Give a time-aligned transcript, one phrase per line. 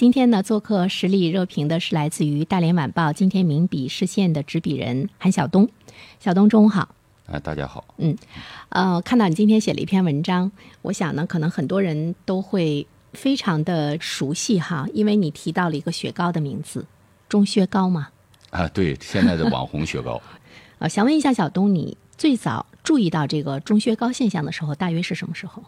[0.00, 5.68] 今天呢，做客实力热评的是来自于大连晚报今天名笔视线的执笔人韩晓东。
[6.18, 6.94] 晓东，中午好。
[7.26, 7.84] 哎，大家好。
[7.98, 8.16] 嗯，
[8.70, 16.86] 呃，看到你今天写了一篇文章，我想呢，可能很多人都会非常的熟悉哈，因为你提到了一个雪糕的名字，
[17.28, 18.08] 钟薛高嘛。
[18.48, 20.18] 啊，对，现在的网红雪糕。
[20.80, 25.62] 呃，想问一下小东，你最早注意到这个钟薛高现象的时候，大约是什么时候？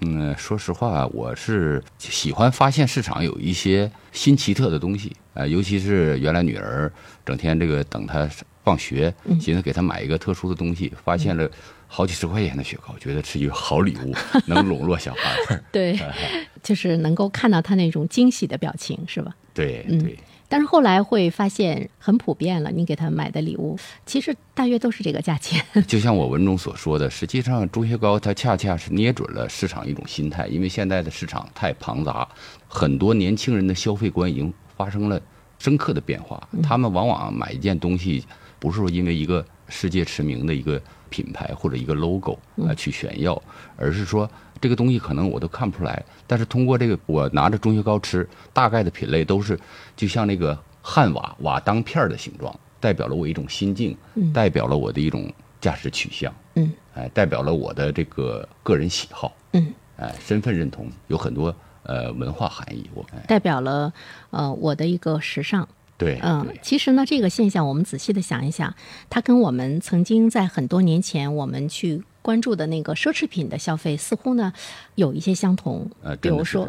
[0.00, 6.90] 嗯，说实话，我是喜欢发现市场有一些新奇特的东西，呃，尤其是原来女儿
[7.24, 8.28] 整天这个等她
[8.64, 11.48] 放学，寻思给她买一个特殊的东西，发现了
[11.86, 14.14] 好几十块钱的雪糕，觉得是一个好礼物，
[14.46, 15.62] 能笼络小孩。
[15.70, 15.98] 对，
[16.62, 19.34] 就是能够看到他那种惊喜的表情，是吧？
[19.52, 20.18] 对对。
[20.50, 25.64] 但是后来会发现很普遍了，你给他买的礼物其实大约都是这个价钱。
[25.86, 32.28] 就像我文中所说的，实际上钟薛高它恰恰是捏准了市场一种心态，因为现在的市场太庞杂，
[32.66, 35.22] 很多年轻人的消费观已经发生了
[35.60, 36.42] 深刻的变化。
[36.60, 38.24] 他们往往买一件东西，
[38.58, 42.36] 不是说因为一个世界驰名的一个品牌或者一个 logo
[42.66, 43.40] 啊去炫耀，
[43.76, 44.28] 而是说
[44.60, 46.04] 这个东西可能我都看不出来。
[46.26, 49.58] 但是通过这个，我拿着钟薛高吃，大概的品类都是，
[49.96, 53.96] 就像那个汉瓦瓦当片的形状，代表了我一种心境，
[54.32, 63.92] 代表了我的一种价值取向，嗯，哎，代表了我的这个个人喜好，嗯，哎，身份认同，有很多呃文化含义，我代表了
[64.30, 65.68] 呃我的一个时尚，
[65.98, 68.74] 对，嗯，其实呢，这个现象我们仔细的想一想，
[69.08, 72.02] 它跟我们曾经在很多年前我们去。
[72.22, 74.52] 关注的那个奢侈品的消费似乎呢
[74.94, 76.68] 有一些相同，呃，比如说，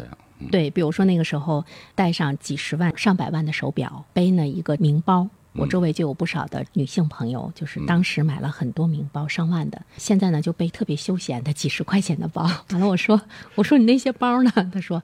[0.50, 1.64] 对，比如说那个时候
[1.94, 12.42] 戴上几十万、上百万的手表，背呢一个名包，我周围就有不少的女性朋友，就是当时买了很多名包上万的，现在呢就背特别休闲的几十块钱的包。
[12.72, 13.20] 完了，我说，
[13.54, 14.50] 我说你那些包呢？
[14.72, 15.02] 他说，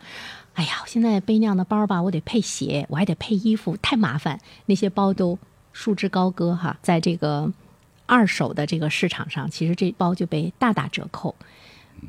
[0.54, 4.40] 哎呀，我现在背那样的包吧，我得配鞋，我还得配衣服，太麻烦。
[4.66, 5.38] 那些包都
[5.72, 7.52] 束之高阁哈，在这个。
[8.08, 11.36] 二手的这个市场上，其实这包就被大打折扣。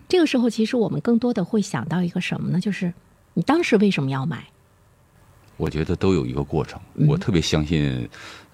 [0.08, 2.60] 这个时候，其实我们更多的会想到一个什么呢？
[2.60, 2.94] 就是
[3.34, 4.46] 你当时为什么要买？
[5.58, 6.80] 我觉得都有一个过程。
[7.08, 8.08] 我特别相信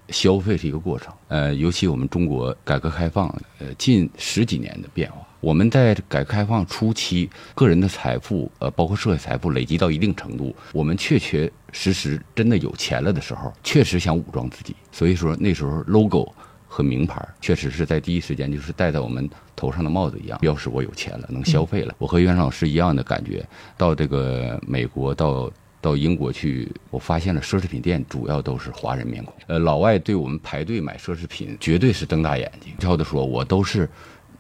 [0.10, 1.14] 消费是一个过程。
[1.28, 3.28] 呃，尤其我们中国改革开放
[3.60, 14.76] 呃近十几年的变化，我们在改革开放初期，个人的财富呃包括社会财富累积到一定程度，我们确确实实真的有钱了的时候，确实想武装自己。
[14.92, 16.34] 所以说那时候 logo。
[16.76, 21.96] 和名牌确实是在第一时间就是戴在我们头上的帽子一样，表示我有钱了，能消费了。
[21.98, 23.48] 我和袁老师一样的感觉。
[23.78, 25.50] 到这个美国，到
[25.80, 29.34] 到英国去，我发现了奢侈品店主要都是华人面孔。
[29.48, 33.90] 呃，老外对我们排队买奢侈品绝对是瞪大眼睛，悄的说，我都是。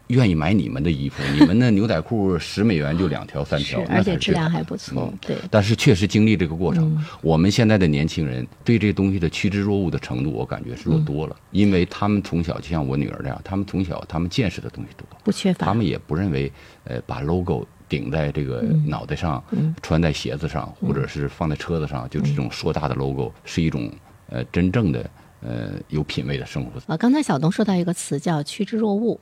[0.08, 5.12] 愿意买你们的衣服， 你们的牛仔裤十美元就两条三条，而且质量还不错。
[5.20, 16.52] 对，但是确实经历这个过程，我们现在的年轻人对这东西的趋之若鹜的程度，我感觉是弱多了，因为他们从小就像我女儿这样，他们从小他们见识的东西多，不缺乏，他们也不认为，
[16.84, 19.44] 呃，把 logo 顶在这个脑袋上，
[19.82, 23.92] 穿在鞋子上，或者是放在车子上，就这种硕大的 logo 是一种
[24.30, 25.10] 呃真正的。
[25.46, 26.72] 呃，有品位的生活。
[26.88, 29.20] 呃，刚才小东说到一个词叫趋之若鹜，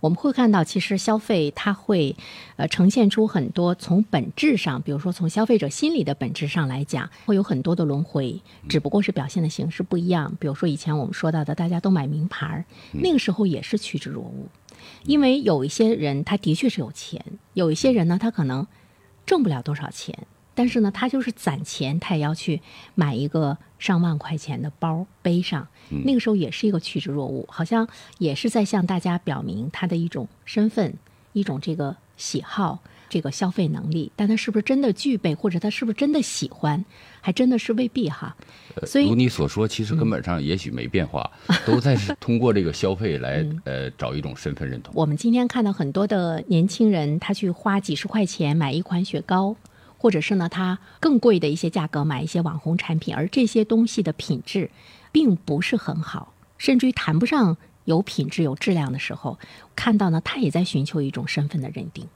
[0.00, 2.16] 我们会看到，其实消费它会
[2.56, 10.36] 呃呈现出很多从本质上，比如说从消费者心理的本质上来讲，会有很多的轮回，只不过是表现的形式不一样。
[10.40, 14.48] 比如说以前我们说到的，大家都买名牌，那个时候也是趋之若鹜，
[15.04, 17.24] 因为有一些人他的确是有钱，
[17.54, 18.66] 有一些人呢他可能
[19.24, 20.26] 挣不了多少钱。
[20.60, 22.60] 但是呢，他就是攒钱，他也要去
[22.94, 25.66] 买一个上万块钱的包背上。
[26.04, 30.92] 那个时候也是一个趋之若鹜，好像也是在向大家表明他的一种身份、
[31.32, 32.78] 一种这个喜好，
[33.08, 36.84] 这个消费能力，但他是不是真的具备，或者他是不是真的喜欢，
[37.22, 38.36] 还真的是未必哈。
[38.86, 41.30] 所以如你所说，其实根本上也许没变化，
[41.64, 44.92] 都在是 通过这个消费来呃找一种身份认同。
[44.94, 49.56] 我们今天看到很多的年轻人，他去花几十块钱买一款雪糕，
[50.00, 54.70] 或者是呢他更贵的一些价格买一些网红产品，而这些东西的品质
[55.12, 59.38] 并不是很好，甚至于谈不上有品质、有质量的时候，
[59.76, 62.06] 看到呢他也在寻求一种身份的认定。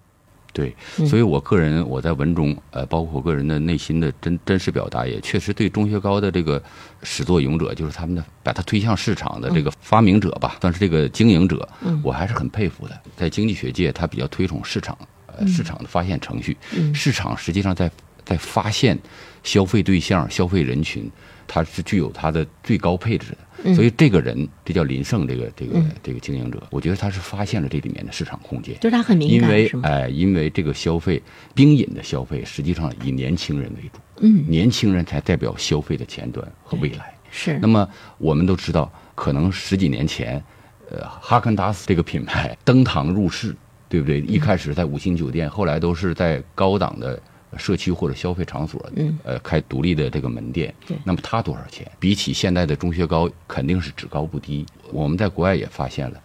[0.55, 0.75] 对，
[1.07, 6.63] 所以我个人我在文中，呃，包括我个人的内心的真真实表达，也确实对钟薛高的这个
[7.03, 11.69] 始作俑者，就是他们的把它推向市场的这个发明者吧，算是这个经营者，
[12.03, 12.99] 我还是很佩服的。
[13.15, 14.97] 在经济学界，他比较推崇市场，
[15.39, 16.57] 呃，市场的发现程序，
[16.95, 17.91] 市场实际上在
[18.25, 18.99] 在发现
[19.43, 21.11] 消费对象、消费人群，
[21.47, 23.75] 它是具有它的最高配置的。
[23.75, 29.71] 所以这个人，这叫林胜，这个这个这个经营者，我觉得他是发现了这里面的市场空间，就是他很敏因为？
[29.83, 31.23] 哎，因为这个消费
[31.55, 37.15] 冰饮的消费，实际上以年轻人为主，嗯，年轻人才代表消费的前端和未来。
[37.31, 37.89] 是那么
[38.19, 40.43] 我们都知道，可能十几年前，
[40.91, 43.57] 呃，哈根达斯这个品牌登堂入室，
[43.95, 44.21] 对不对？
[44.23, 47.21] 一开始在五星酒店，后来都是在高档的
[47.57, 50.75] 社区或者消费场所，嗯，呃，开独立的这个门店。
[50.85, 51.89] 对那么它多少钱？
[52.01, 54.67] 比起现在的中学高，肯定是只高不低。
[54.91, 56.21] 我们在国外也发现了，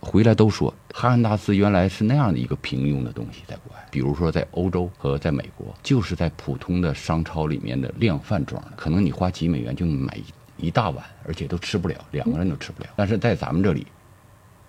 [0.00, 10.14] 回来都说哈根达斯原来是那样的一个平庸的东西，在国外，比如说在欧洲和在美国，就是在普通的商超里面的量贩装的，可能你花几美元就能买
[10.58, 12.90] 一一大碗，而且都吃不了，两个人都吃不了。
[12.94, 13.86] 但是在咱们这里，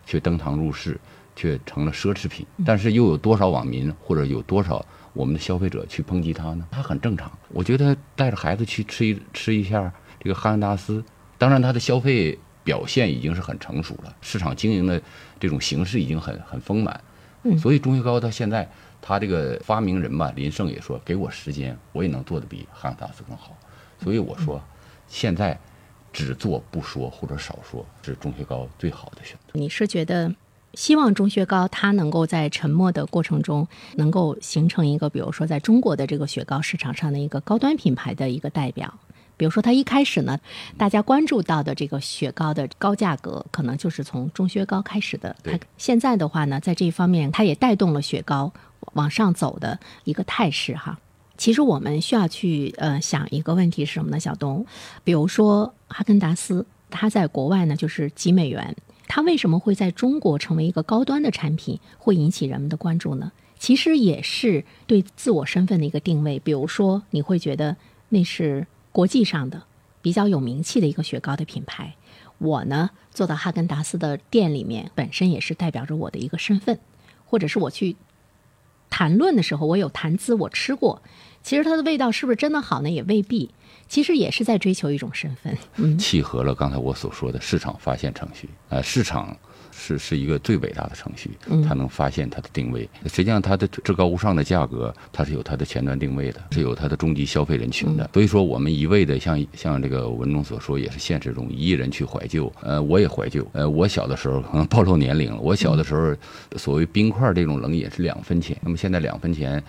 [0.06, 0.98] 却登堂入室，
[1.36, 2.46] 却成了奢侈品。
[2.66, 6.68] 但是又有多少网民或者有多少我们的消费者去抨击它呢？
[6.72, 7.32] 它很正常。
[7.50, 11.04] 我觉得带着孩子去吃一吃一下这个哈根达斯，
[11.38, 15.02] 当然它的消费表现已经是很成熟了，市场经营的
[15.40, 17.00] 这种形式已经很很丰满。
[17.44, 18.68] 嗯所以钟薛高到现在，
[19.00, 23.56] 他这个发明人吧，林胜也说，给我时间，我也能做得比哈根达斯更好。
[24.04, 24.60] 所以我说，
[25.08, 25.56] 现在
[26.12, 29.52] 只做不说或者少说，是钟学高最好的选择。
[29.54, 30.34] 你是觉得
[30.76, 38.94] 希望钟薛高它能够在沉默的过程中，能够形成一个，比如说在中国的这个雪糕市场上的一个高端品牌的一个代表。
[39.38, 40.40] 比如说，它一开始呢，
[40.78, 45.36] 大家关注到的这个雪糕的高价格，可能就是从钟薛高开始的。
[45.78, 48.54] 现在的话呢，在这方面，它也带动了雪糕
[48.94, 50.98] 往上走的一个态势哈。
[51.38, 54.18] 其实我们需要去呃想一个问题是什么呢？
[54.18, 54.66] 小东，
[55.04, 58.74] 比如说哈根达斯，它在国外呢就是几美元，
[59.08, 63.32] 它为什么会在中国成为一个高端的产品，会引起人们的关注呢？
[63.58, 66.40] 其实也是对自我身份的一个定位。
[66.40, 67.78] 比如说，你会觉得
[68.10, 69.64] 那是国际上的
[70.02, 71.96] 比较有名气的一个雪糕的品牌，
[72.38, 76.80] 我呢做到哈根达斯的店里面，本身也是代表着我的一个身份，
[77.26, 77.96] 或者是我去
[78.90, 81.02] 谈论的时候，我有谈资，我吃过。
[81.42, 82.90] 其实它的味道是不是真的好呢？
[82.90, 83.52] 也未必。
[83.88, 85.58] 其实也是在追求一种身份。
[85.78, 88.50] 嗯，契合了刚才我所说的市场发现程序。
[88.70, 89.36] 呃，市场
[89.72, 91.32] 是是一个最伟大的程序，
[91.68, 92.90] 它能发现它的定位。
[93.06, 98.10] 实际上，它的至高无上的价格，它是有它的前端定位的，是有它的终极消费人群的。
[98.14, 102.52] 所以说，我们一味的像像这个文中所说，也是现实中一亿人去怀旧。
[102.62, 103.46] 呃，我也怀旧。
[103.54, 105.40] 呃，我小的时候可能暴露年龄了。
[105.40, 106.16] 我小的时候，
[106.58, 109.62] 所谓冰块这种冷饮是两分钱，那么现在两分钱。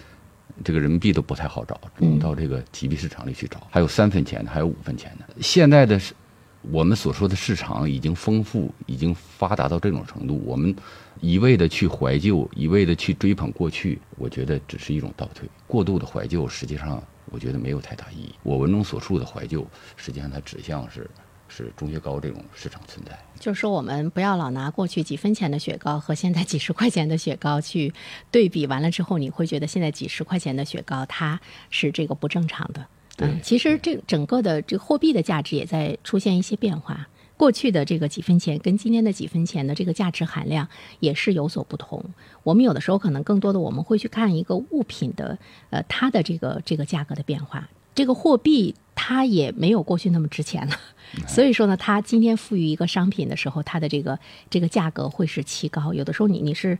[0.64, 3.66] 这个人民币都不太好找，只能到这个集币市场里去找。
[3.70, 5.26] 还有三分钱的，还有五分钱的。
[5.40, 6.14] 现在的是
[6.62, 10.42] 我们所说的市场已经丰富，已经发达到这种程度。
[10.44, 10.74] 我们
[11.20, 15.48] 一味的去怀旧，一味的去追捧过去，我觉得只是一种倒退。
[15.66, 18.34] 过度的怀旧，实际上我觉得没有太大意义。
[18.42, 21.08] 我文中所述的怀旧，实际上它指向是
[21.48, 23.18] 是中雪糕这种市场存在。
[23.38, 27.92] 就是说，我们不要老拿过去几分钱的雪糕和现在几十块钱的雪糕去
[28.30, 32.86] 对比，完了之后你会觉得现在几十块钱的雪糕它是这个不正常的。
[33.18, 37.08] 嗯，其实这整个的这个货币的价值也在出现一些变化。
[37.38, 40.66] 过去的这个几分钱跟今天的几分钱的这个价值含量
[41.00, 42.02] 也是有所不同。
[42.42, 45.38] 我们有的时候可能更多的我们会去看一个物品的
[45.68, 50.74] 呃它的这个这个价格的变化，这个货币它也没有过去那么值钱了。
[51.28, 54.18] 所以说呢，它今天赋予一个商品的时候，它的这个
[54.50, 55.94] 这个价格会是奇高。
[55.94, 56.76] 有的时候你你是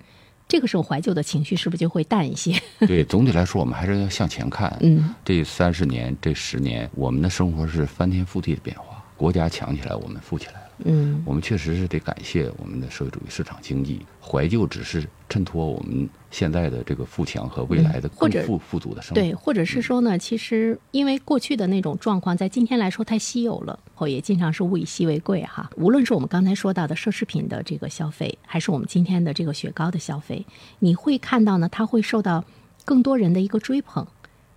[0.48, 2.60] 这个时候怀旧的情绪是不是就会淡一些？
[2.86, 4.76] 对，总体来说，我们还是要向前看。
[4.80, 8.95] 嗯，这三十年、这十年，我们的生活是翻天覆地的变化。
[9.16, 10.60] 国家强起来，我们富起来了。
[10.84, 14.04] 嗯，我们确实是得感谢我们的社会主义市场经济。
[14.20, 19.14] 怀旧只是衬托我们现在的这个富强和未来的更富富足的生活。
[19.14, 25.70] 对，或者是说呢，其实因为过去的那种状况，在今天来说太稀有了，或也经常是物以稀为贵哈。
[25.76, 30.44] 无论是我们刚才说到的奢侈品的这个消费，还是我们今天的这个雪糕的消费，
[30.80, 32.44] 你会看到呢，它会受到
[32.84, 34.06] 更多人的一个追捧。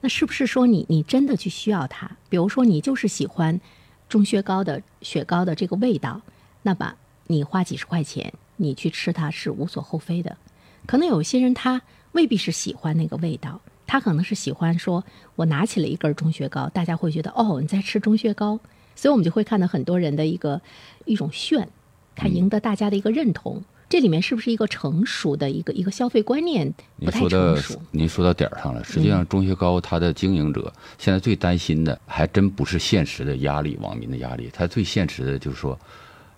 [0.01, 2.12] 那是不是说你你真的去需要它？
[2.28, 3.60] 比如说你就是喜欢
[4.10, 6.22] 中薛高的雪糕的这个味道，
[6.63, 6.96] 那么
[7.28, 10.36] 你花几十块钱你去吃它是无所厚非的。
[10.86, 11.82] 可能有些人他
[12.13, 15.04] 未必是喜欢那个味道，他可能是喜欢说，
[15.36, 18.60] 我拿起了一根中薛高，大家会觉得哦你在吃中薛高，
[18.96, 20.60] 所以我们就会看到很多人的一个
[21.06, 21.70] 一种炫，
[22.16, 23.63] 他赢得大家的一个认同。
[23.89, 26.72] 这里面是不是一个成熟的一个一个消费观念
[27.03, 28.84] 不太您说的成熟？，您说到点儿上了。
[28.84, 34.48] 实际上，中学高它的经营者现在最担心的，还真不是现实的压力，网民的压力。
[34.53, 35.77] 他最现实的就是说，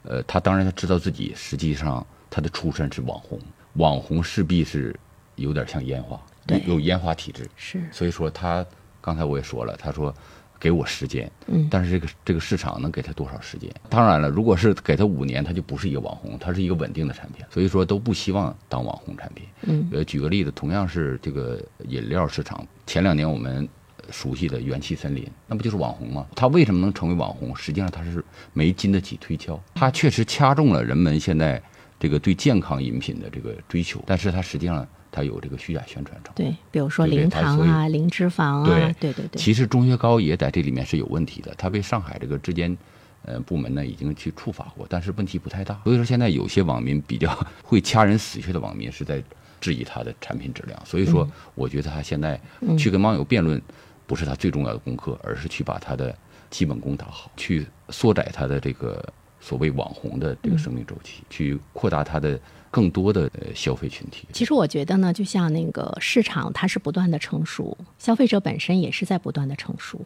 [0.03, 3.38] 呃，他当然他知道自己实际上他的出身是网红，
[3.74, 4.96] 网红势必是
[5.36, 6.17] 有点像烟花，
[6.65, 7.46] 有烟花体质。
[7.58, 8.65] 是所以说他
[9.01, 10.15] 刚才我也说了，他说
[10.62, 13.68] 给我时间，嗯但是这个这个市场能给他多少时间？
[13.89, 19.44] 当然了，如果是给他五年，他就不是一个网红，他是一个稳定的产品，所以说都不希望当网红产品。
[19.63, 23.68] 嗯呃，举个例子，同样是这个饮料市场，前两年我们
[24.12, 26.27] 熟悉的元气森林，那不就是网红吗？
[26.36, 27.56] 它为什么能成为网红？
[27.56, 31.60] 实际上它是没经得起推敲，它确实掐中了人们现在
[32.00, 36.46] 这个对健康饮品的这个追求，但是它实际上它有这个虚假宣传成分。
[36.46, 42.75] 对，比如说零糖啊、零脂肪啊，对对对对，其实中学高也在这里面是有问题的，它被上海这个质监
[43.24, 45.80] 呃部门呢已经去处罚过，但是问题不太大。
[45.84, 49.22] 所以说现在有些网民比较会掐人死穴的网民是在
[49.60, 52.39] 质疑他的产品质量，所以说我觉得他现在
[52.77, 53.62] 去跟网友辩论
[54.08, 56.15] 不是他最重要的功课，而是去把他的
[56.50, 59.08] 基本功打好，去缩窄他的这个
[59.42, 64.28] 所谓网红的这个生命周期，去扩大它的更多的呃消费群体。
[64.32, 70.00] 其实我觉得呢，就像那个市场，它是不断的成熟，消费者本身也是在不断的成熟。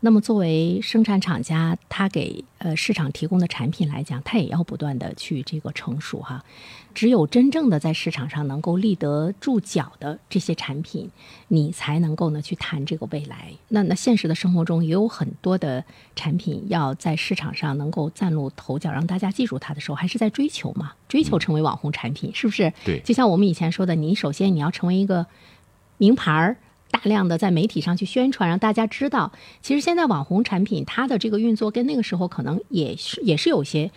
[0.00, 6.44] 那么，作为生产厂家，他给呃市场提供的产品来讲，它也要不断的去这个成熟哈。
[6.94, 11.10] 只有真正的在市场上能够立得住脚的这些产品，
[11.48, 13.52] 你才能够呢去谈这个未来。
[13.68, 22.72] 那那现实的生活中也有很多的产品要在市场上能够崭露头角，让大家记住它的时候，还是在追求嘛，追求成为网红产品，是不是？
[22.84, 25.26] 对就像我们以前说的，你首先你要成为一个
[25.98, 26.56] 名牌儿，
[26.90, 29.32] 大量的在媒体上去宣传，让大家知道。
[29.60, 33.90] 其实现在网红产品它的这个运作跟那个时候可能也是也是有些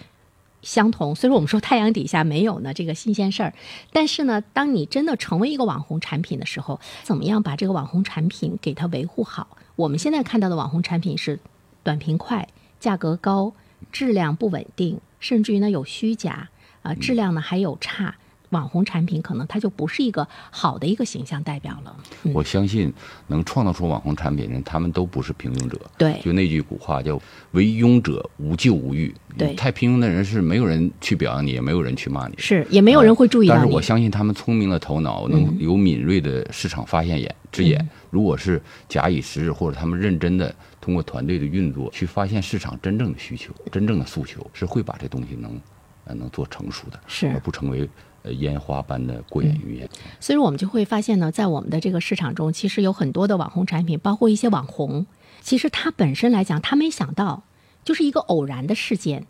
[0.61, 1.15] 相同。
[1.15, 3.53] 虽说我们说太阳底下没有呢这个新鲜事儿，
[3.91, 9.57] 但是呢，当你真的成为一个网红产品的时候，怎么样把这个网红产品给它维护好？
[9.75, 11.39] 我们现在看到的网红产品是
[11.83, 12.47] 短平快、
[12.79, 13.53] 价格高、
[13.91, 16.49] 质量不稳定，甚至于呢有虚假
[16.83, 18.15] 啊、质量呢还有差。
[18.51, 21.93] 网红产品可能它就不是一个好的一个形象代表了。
[22.23, 22.93] 嗯我相信
[23.27, 25.79] 能创造出网红产品的人，他们都不是平庸者。
[25.97, 29.13] 对就那句古话叫“唯庸者无咎无欲”。
[29.37, 32.35] 对太平庸的人是没有人去表扬你，也没有人去骂你。
[32.37, 33.47] 是，也没有人会注意。
[33.47, 37.87] 但是我相信他们聪明的头脑，能有敏锐的市场发现眼、之眼。
[38.09, 45.59] 如果是假以时日，或者他们认真的通过团队的运作去发现市场真正的需求、真正的诉求，是会把这东西能
[46.05, 47.89] 呃能做成熟的，是而不成为
[48.23, 49.89] 呃烟花般的过眼云烟。
[50.19, 55.05] 所以我们就会发现呢，在我们的这个市场中，其实有很多的网红产品，包括一些网红，
[55.41, 57.43] 其实他本身来讲，他没想到，
[57.83, 59.25] 就是一个偶然的事件，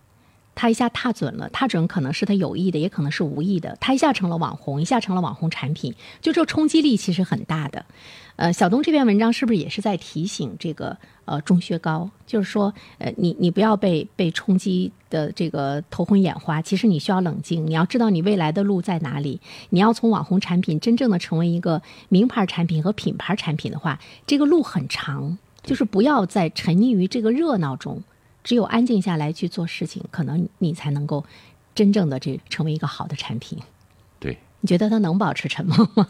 [0.56, 7.86] 他一下踏准了，踏准可能是他有意的，也可能是无意的，他一下成了网红，一下成了网红产品，就这冲击力其实很大的。
[8.42, 21.80] 呃，小东这篇文章是不是也是在提醒这个呃钟薛高，就是说，呃，你你不要被被冲击的这个头昏眼花，其实你需要冷静，你要知道你未来的路在哪里，你要从网红产品真正的成为一个
[22.10, 28.04] 名牌产品和品牌产品的话，这个路很长，就是不要再沉溺于这个热闹中，
[28.44, 31.24] 只有安静下来去做事情，可能你才能够
[31.76, 33.60] 真正的这成为一个好的产品。
[34.62, 36.08] 对，你觉得他能保持沉默吗？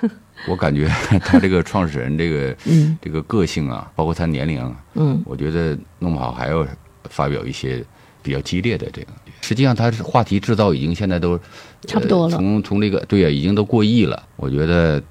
[0.48, 0.86] 我感觉
[1.20, 6.66] 他这个创始人这个、 嗯这个个性啊，包括他年龄啊，嗯，我觉得弄不好还要
[7.10, 7.84] 发表一些
[8.22, 9.08] 比较激烈的这个。
[9.40, 11.38] 实际上，他是话题制造已经现在都
[11.86, 14.22] 差不多了呃从从这个对呀、已经都过亿了。
[14.36, 15.02] 我觉得，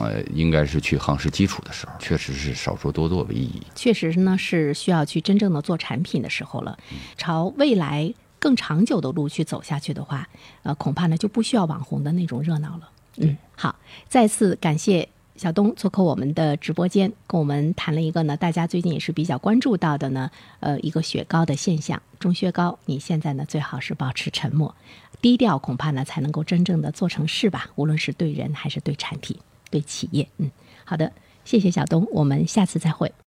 [0.00, 3.62] 呃，应该是去夯实基础的时候，确实是少说多做为宜。
[3.74, 6.76] 确实呢是需要去真正的做产品的时候了，
[7.16, 8.12] 朝未来
[8.46, 10.28] 更长久的路去走下去的话，
[10.62, 12.88] 呃，恐怕呢就不需要网红的那种热闹了。
[13.16, 13.74] 嗯，好，
[14.08, 22.00] 再次感谢小东做客我们的直播间，跟我们谈了一个呢，大家最近也是比较关注到的呢，呃，一个雪糕的现象。
[22.20, 24.72] 中薛高，你现在呢最好是保持沉默，
[25.20, 29.36] 低调，恐怕呢才能够真正的做成事吧，无论是对人还是对产品、
[29.72, 30.28] 对企业。
[30.36, 30.48] 嗯，
[30.84, 31.10] 好的，
[31.44, 33.12] 谢谢小东，我们下次再会。